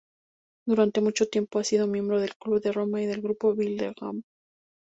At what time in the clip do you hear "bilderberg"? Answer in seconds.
3.53-4.23